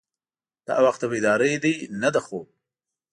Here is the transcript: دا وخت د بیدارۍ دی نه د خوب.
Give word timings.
دا 0.67 0.75
وخت 0.85 0.99
د 1.01 1.05
بیدارۍ 1.11 1.53
دی 1.63 1.73
نه 2.01 2.09
د 2.15 2.17
خوب. 2.25 2.45